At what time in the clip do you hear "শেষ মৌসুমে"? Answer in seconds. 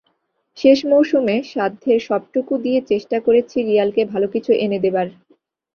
0.57-1.35